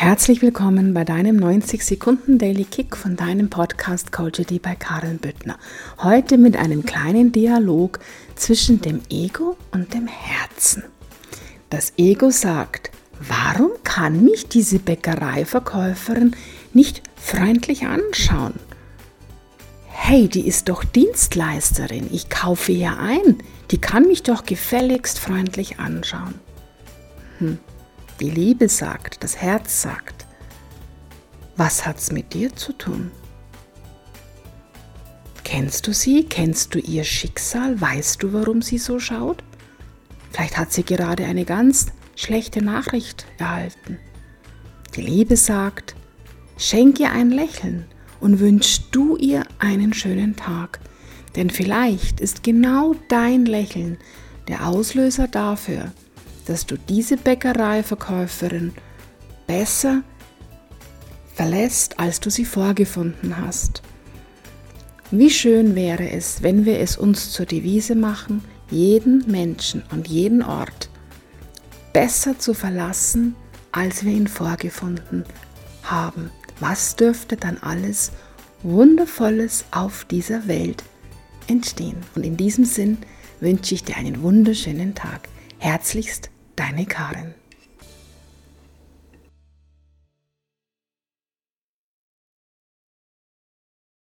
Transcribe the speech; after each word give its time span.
Herzlich 0.00 0.42
willkommen 0.42 0.94
bei 0.94 1.02
deinem 1.02 1.34
90 1.34 1.84
Sekunden 1.84 2.38
Daily 2.38 2.62
Kick 2.62 2.96
von 2.96 3.16
deinem 3.16 3.50
Podcast 3.50 4.12
Coachity 4.12 4.60
bei 4.60 4.76
Karin 4.76 5.18
Büttner. 5.18 5.58
Heute 6.00 6.38
mit 6.38 6.56
einem 6.56 6.84
kleinen 6.84 7.32
Dialog 7.32 7.98
zwischen 8.36 8.80
dem 8.80 9.00
Ego 9.10 9.56
und 9.72 9.92
dem 9.94 10.06
Herzen. 10.06 10.84
Das 11.68 11.94
Ego 11.96 12.30
sagt, 12.30 12.92
warum 13.18 13.72
kann 13.82 14.22
mich 14.22 14.46
diese 14.46 14.78
Bäckereiverkäuferin 14.78 16.36
nicht 16.72 17.02
freundlich 17.16 17.86
anschauen? 17.86 18.54
Hey, 19.88 20.28
die 20.28 20.46
ist 20.46 20.68
doch 20.68 20.84
Dienstleisterin, 20.84 22.08
ich 22.12 22.30
kaufe 22.30 22.70
ihr 22.70 22.96
ein, 23.00 23.38
die 23.72 23.78
kann 23.78 24.04
mich 24.04 24.22
doch 24.22 24.46
gefälligst 24.46 25.18
freundlich 25.18 25.80
anschauen. 25.80 26.34
Hm. 27.40 27.58
Die 28.20 28.30
Liebe 28.30 28.68
sagt, 28.68 29.22
das 29.22 29.36
Herz 29.36 29.82
sagt, 29.82 30.26
was 31.56 31.86
hat's 31.86 32.10
mit 32.10 32.34
dir 32.34 32.54
zu 32.54 32.72
tun? 32.72 33.12
Kennst 35.44 35.86
du 35.86 35.92
sie? 35.92 36.24
Kennst 36.24 36.74
du 36.74 36.80
ihr 36.80 37.04
Schicksal? 37.04 37.80
Weißt 37.80 38.22
du, 38.22 38.32
warum 38.32 38.60
sie 38.60 38.78
so 38.78 38.98
schaut? 38.98 39.42
Vielleicht 40.32 40.58
hat 40.58 40.72
sie 40.72 40.82
gerade 40.82 41.24
eine 41.24 41.44
ganz 41.44 41.86
schlechte 42.16 42.62
Nachricht 42.62 43.24
erhalten. 43.38 43.98
Die 44.96 45.02
Liebe 45.02 45.36
sagt, 45.36 45.94
schenk 46.56 46.98
ihr 46.98 47.12
ein 47.12 47.30
Lächeln 47.30 47.86
und 48.20 48.40
wünsch 48.40 48.90
du 48.90 49.16
ihr 49.16 49.44
einen 49.60 49.94
schönen 49.94 50.34
Tag. 50.34 50.80
Denn 51.36 51.50
vielleicht 51.50 52.20
ist 52.20 52.42
genau 52.42 52.94
dein 53.08 53.46
Lächeln 53.46 53.96
der 54.48 54.66
Auslöser 54.66 55.28
dafür, 55.28 55.92
dass 56.48 56.64
du 56.64 56.76
diese 56.76 57.18
Bäckereiverkäuferin 57.18 58.72
besser 59.46 60.02
verlässt, 61.34 62.00
als 62.00 62.20
du 62.20 62.30
sie 62.30 62.46
vorgefunden 62.46 63.36
hast. 63.36 63.82
Wie 65.10 65.30
schön 65.30 65.74
wäre 65.74 66.10
es, 66.10 66.42
wenn 66.42 66.64
wir 66.64 66.80
es 66.80 66.96
uns 66.96 67.30
zur 67.32 67.46
Devise 67.46 67.94
machen, 67.94 68.42
jeden 68.70 69.30
Menschen 69.30 69.82
und 69.90 70.08
jeden 70.08 70.42
Ort 70.42 70.88
besser 71.92 72.38
zu 72.38 72.54
verlassen, 72.54 73.36
als 73.70 74.04
wir 74.04 74.12
ihn 74.12 74.26
vorgefunden 74.26 75.24
haben. 75.82 76.30
Was 76.60 76.96
dürfte 76.96 77.36
dann 77.36 77.58
alles 77.58 78.10
Wundervolles 78.62 79.64
auf 79.70 80.06
dieser 80.06 80.48
Welt 80.48 80.82
entstehen? 81.46 81.98
Und 82.14 82.24
in 82.24 82.36
diesem 82.36 82.64
Sinn 82.64 82.98
wünsche 83.40 83.74
ich 83.74 83.84
dir 83.84 83.96
einen 83.96 84.22
wunderschönen 84.22 84.94
Tag. 84.94 85.28
Herzlichst 85.58 86.30
Deine 86.58 86.86
Karin. 86.86 87.34